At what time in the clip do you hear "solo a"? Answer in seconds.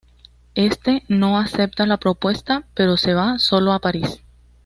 3.37-3.77